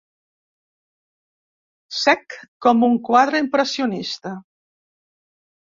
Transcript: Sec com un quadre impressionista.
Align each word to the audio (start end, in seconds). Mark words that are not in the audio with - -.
Sec 1.99 2.37
com 2.67 2.87
un 2.89 2.97
quadre 3.13 3.45
impressionista. 3.47 4.35